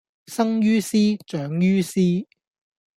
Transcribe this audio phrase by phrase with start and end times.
[0.25, 0.97] 生於斯，
[1.27, 2.01] 長於斯